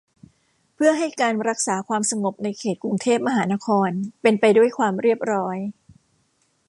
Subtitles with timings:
[0.75, 3.89] เพื่อให้การรักษาความสงบในเขตกรุงเทพมหานคร
[4.21, 5.57] เป็นไปด้วยความเรียบร้อย